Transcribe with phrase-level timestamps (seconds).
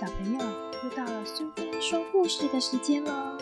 [0.00, 0.38] 小朋友，
[0.82, 3.36] 又到了苏菲说故事的时间喽！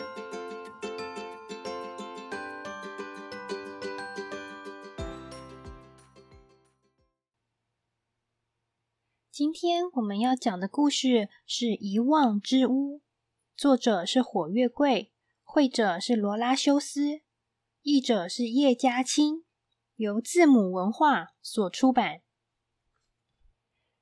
[9.31, 12.97] 今天我们要讲的故事是《遗忘之屋》，
[13.55, 15.13] 作者是火月桂，
[15.43, 17.21] 绘者是罗拉修斯，
[17.83, 19.45] 译者是叶嘉青，
[19.95, 22.19] 由字母文化所出版。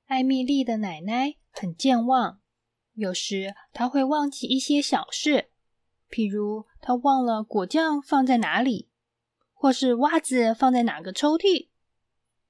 [0.07, 2.39] 艾米丽的奶奶很健忘。
[2.97, 5.49] 有时他会忘记一些小事，
[6.09, 8.89] 譬如他忘了果酱放在哪里，
[9.53, 11.67] 或是袜子放在哪个抽屉。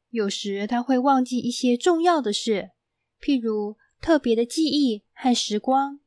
[0.10, 2.72] 有时他会忘记一些重要的事，
[3.22, 6.00] 譬如特别的记忆和时光。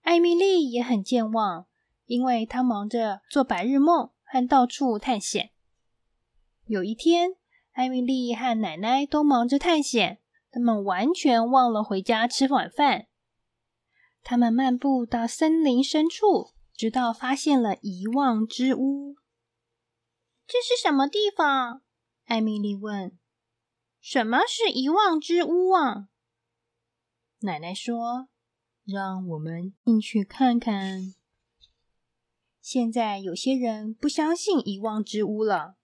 [0.00, 1.66] 艾米丽也很健忘，
[2.06, 5.50] 因为她忙着做白日梦和到处探险。
[6.64, 7.36] 有一天，
[7.72, 13.08] 艾米丽和奶奶都忙着探险，他们完全忘了回家吃晚饭。
[14.22, 19.16] 他们漫步到森林深处，直到发现了遗忘之屋。
[20.46, 21.82] 这是什么地方？
[22.24, 23.18] 艾米丽问。
[24.00, 26.08] “什么是遗忘之屋啊？”
[27.40, 28.28] 奶奶说
[28.84, 31.14] ：“让我们进去看看。”
[32.60, 35.76] 现在有些人不相信遗忘之屋了，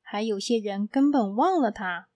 [0.00, 2.08] 还有些人根本忘了它。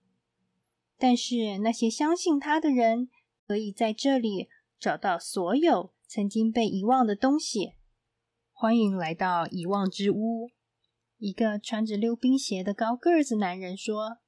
[0.97, 3.09] 但是那些相信它的人，
[3.47, 4.49] 可以在这里。
[4.79, 7.73] 找到所有曾经被遗忘的东西。
[8.53, 10.51] 欢迎来到遗忘之屋。
[11.17, 14.19] 一个穿着溜冰鞋的高个子男人说：“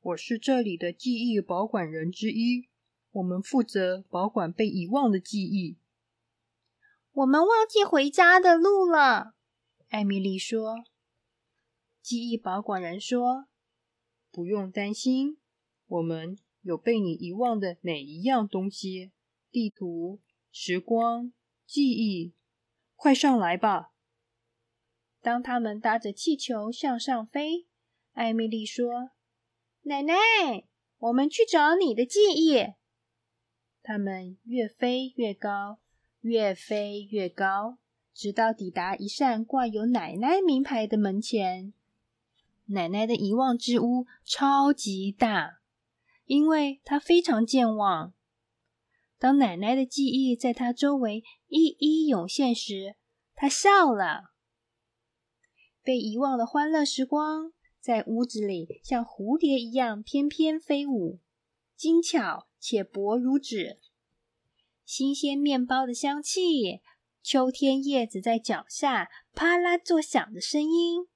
[0.00, 2.68] 我是这里的记忆保管人之一。
[3.12, 5.78] 我们负责保管被遗忘的记忆。”
[7.12, 9.34] 我们忘记回家的路了，
[9.88, 10.84] 艾米丽说。
[12.02, 13.46] 记忆保管人说
[14.30, 15.38] ：“不用担心，
[15.86, 19.12] 我们有被你遗忘的每一样东西。”
[19.52, 20.18] 地图、
[20.50, 21.30] 时光、
[21.66, 22.34] 记忆，
[22.96, 23.92] 快上来吧！
[25.20, 27.66] 当他们搭着气球向上飞，
[28.14, 29.10] 艾米丽说
[29.84, 30.14] ：“奶奶，
[30.96, 32.72] 我们去找你的记忆。”
[33.84, 35.80] 他们越飞越高，
[36.22, 37.76] 越飞越高，
[38.14, 41.74] 直到抵达一扇挂有奶奶名牌的门前。
[42.66, 45.60] 奶奶的遗忘之屋超级大，
[46.24, 48.14] 因为她非常健忘。
[49.22, 52.96] 当奶奶的记忆在她周围一一涌现时，
[53.36, 54.32] 她笑了。
[55.80, 61.20] 被遗忘的欢乐时光在屋子里像蝴蝶一样翩翩飞舞，
[61.76, 63.78] 精巧且薄如纸。
[64.84, 66.80] 新鲜面包的香气，
[67.22, 71.06] 秋天叶子在脚下啪啦作响的声音，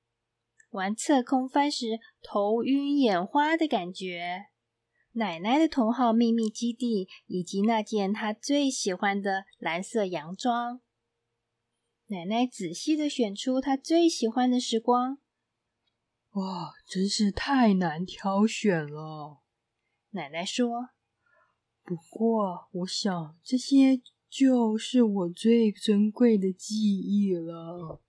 [0.71, 4.47] 玩侧空翻时头晕眼花的感觉。
[5.17, 10.83] 奶奶的同号秘密基地，以及那件她最喜欢的蓝色洋装。
[12.09, 15.17] 奶奶仔细的选出她最喜欢的时光。
[16.33, 19.41] 哇，真是太难挑选了，
[20.11, 20.91] 奶奶说。
[21.83, 28.03] 不过，我想这些就是我最珍贵的记忆了。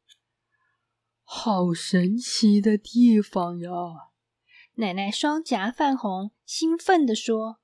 [1.23, 3.71] 好神奇的地方呀！
[4.73, 7.57] 奶奶双颊泛红，兴奋地说：“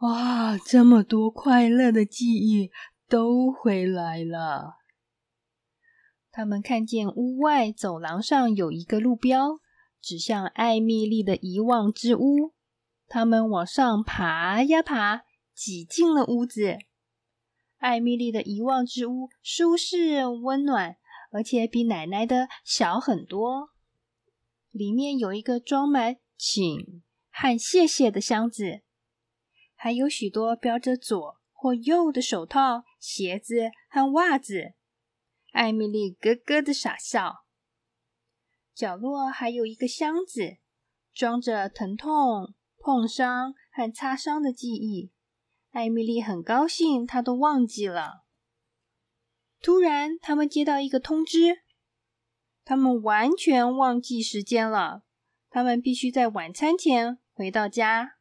[0.00, 2.70] 哇，这么多快乐的记忆
[3.06, 4.78] 都回来了！”
[6.32, 9.60] 他们看见屋外走廊上有一个路标，
[10.00, 12.54] 指向艾米丽的遗忘之屋。
[13.06, 15.24] 他们往上爬呀爬，
[15.54, 16.78] 挤进了屋子。
[17.76, 20.96] 艾米丽的遗忘之屋舒适温暖，
[21.30, 23.68] 而且比奶奶的小很多。
[24.70, 26.16] 里面有一个装满……
[26.36, 27.03] 请
[27.36, 28.82] 和谢谢的箱子，
[29.74, 34.74] 还有许多标着左或右的手套、鞋子和袜子。
[35.50, 37.44] 艾米丽咯咯的傻笑。
[38.72, 40.58] 角落还有一个箱子，
[41.12, 45.12] 装着疼痛、碰伤和擦伤的记忆。
[45.72, 48.24] 艾米丽很高兴，她都忘记了。
[49.60, 51.62] 突然，他们接到一个通知，
[52.64, 55.02] 他们完全忘记时间了。
[55.50, 58.16] 他们必须在晚餐前回到家。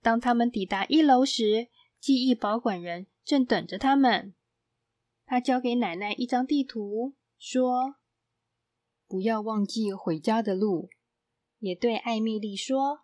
[0.00, 1.68] 当他们抵达一楼时，
[2.00, 4.34] 记忆保管人正等着他们。
[5.24, 7.96] 他交给奶奶一张地图，说
[9.06, 10.90] ：“不要忘记回家的路。”
[11.60, 13.02] 也对艾米丽说：“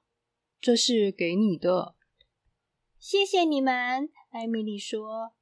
[0.60, 1.94] 这是给你的。”
[2.98, 5.34] 谢谢你们，艾米丽说：“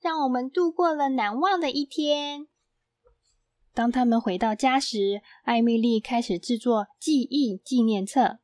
[0.00, 2.46] 让我们度过了难忘的一天。”
[3.74, 8.38] 当他们回到家时，艾米丽开始制作记忆纪念册。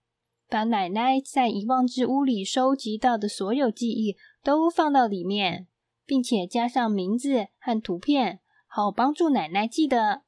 [0.52, 5.66] 把奶奶在遗忘之屋里收集到的所有记忆都放到里面，
[6.04, 10.24] 并且加上名字和图片，好帮助奶奶记得。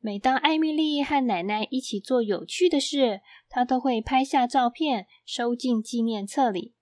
[0.00, 6.74] 每当艾米丽和奶奶一起做有趣的事，她都会拍下照片，收进纪念册里。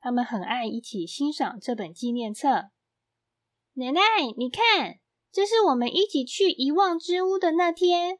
[0.00, 2.70] 他们很爱一起欣赏这本纪念册。
[3.74, 4.00] 奶奶，
[4.36, 4.98] 你看，
[5.30, 8.18] 这是我们一起去遗忘之屋的那天。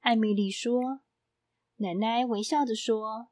[0.00, 1.03] 艾米丽说。
[1.76, 3.28] 奶奶微笑着说：“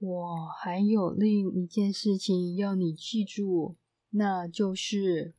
[0.00, 3.76] 我还有另一件事情要你记住，
[4.10, 5.34] 那就是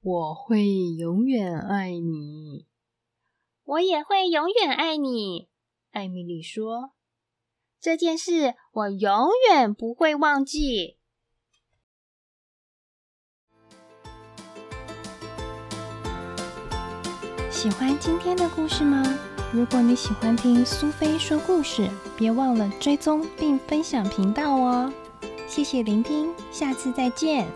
[0.00, 2.66] 我会永远爱你。”
[3.62, 5.48] 我也会永远爱你，
[5.92, 6.90] 艾米丽说
[7.80, 10.98] ：“这件事我永远不会忘记。”
[17.48, 19.29] 喜欢今天的故事吗？
[19.52, 24.92] 如果你喜欢听苏菲说故事，别忘了追踪并分享频道哦！
[25.48, 27.48] 谢谢聆听，下次再见。